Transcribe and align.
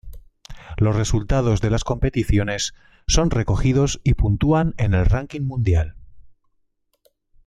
Los 0.77 0.95
resultados 0.95 1.61
de 1.61 1.69
las 1.69 1.83
competiciones 1.83 2.73
son 3.07 3.29
recogidos 3.29 4.01
y 4.03 4.15
puntúan 4.15 4.73
en 4.79 4.95
el 4.95 5.05
ranking 5.05 5.41
mundial. 5.43 5.93